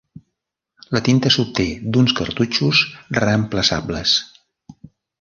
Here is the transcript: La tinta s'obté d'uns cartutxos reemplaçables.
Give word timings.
La 0.97 1.01
tinta 1.07 1.33
s'obté 1.35 1.67
d'uns 1.97 2.15
cartutxos 2.21 2.83
reemplaçables. 3.23 4.19